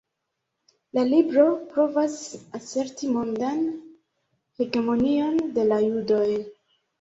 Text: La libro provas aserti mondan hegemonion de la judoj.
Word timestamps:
La 0.97 1.01
libro 1.09 1.43
provas 1.73 2.15
aserti 2.59 3.11
mondan 3.17 3.61
hegemonion 4.63 5.39
de 5.59 5.69
la 5.69 5.79
judoj. 5.85 6.27